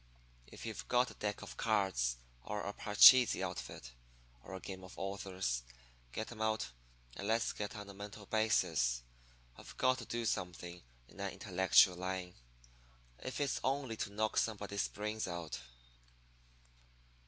If 0.47 0.65
you've 0.65 0.87
got 0.87 1.11
a 1.11 1.13
deck 1.13 1.43
of 1.43 1.57
cards, 1.57 2.17
or 2.43 2.61
a 2.65 2.73
parcheesi 2.73 3.43
outfit, 3.43 3.91
or 4.41 4.55
a 4.55 4.59
game 4.59 4.83
of 4.83 4.97
authors, 4.97 5.61
get 6.11 6.31
'em 6.31 6.41
out, 6.41 6.71
and 7.15 7.27
let's 7.27 7.53
get 7.53 7.75
on 7.75 7.87
a 7.87 7.93
mental 7.93 8.25
basis. 8.25 9.03
I've 9.57 9.77
got 9.77 9.99
to 9.99 10.05
do 10.05 10.25
something 10.25 10.81
in 11.07 11.19
an 11.19 11.29
intellectual 11.33 11.97
line, 11.97 12.33
if 13.19 13.39
it's 13.39 13.61
only 13.63 13.95
to 13.97 14.09
knock 14.11 14.37
somebody's 14.37 14.87
brains 14.87 15.27
out.' 15.27 15.59